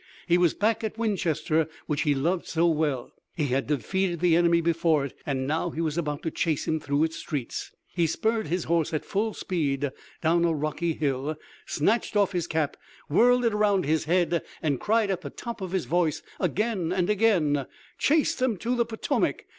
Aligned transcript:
He 0.25 0.39
was 0.39 0.55
back 0.55 0.83
at 0.83 0.97
Winchester 0.97 1.69
which 1.85 2.01
he 2.01 2.15
loved 2.15 2.47
so 2.47 2.65
well, 2.67 3.11
he 3.35 3.45
had 3.49 3.67
defeated 3.67 4.19
the 4.19 4.35
enemy 4.35 4.59
before 4.59 5.05
it, 5.05 5.15
and 5.27 5.45
now 5.45 5.69
he 5.69 5.79
was 5.79 5.95
about 5.95 6.23
to 6.23 6.31
chase 6.31 6.67
him 6.67 6.79
through 6.79 7.03
its 7.03 7.17
streets. 7.17 7.69
He 7.93 8.07
spurred 8.07 8.47
his 8.47 8.63
horse 8.63 8.95
at 8.95 9.05
full 9.05 9.35
speed 9.35 9.91
down 10.23 10.43
a 10.43 10.53
rocky 10.55 10.93
hill, 10.93 11.37
snatched 11.67 12.17
off 12.17 12.31
his 12.31 12.47
cap, 12.47 12.77
whirled 13.09 13.45
it 13.45 13.53
around 13.53 13.85
his 13.85 14.05
head 14.05 14.41
and 14.59 14.79
cried 14.79 15.11
at 15.11 15.21
the 15.21 15.29
top 15.29 15.61
of 15.61 15.71
his 15.71 15.85
voice 15.85 16.23
again 16.39 16.91
and 16.91 17.07
again: 17.07 17.67
"Chase 17.99 18.33
them 18.33 18.57
to 18.57 18.75
the 18.75 18.85
Potomac! 18.85 19.45